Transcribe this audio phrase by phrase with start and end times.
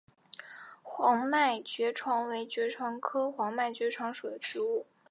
[0.81, 4.87] 黄脉爵床为爵床科黄脉爵床属的植物。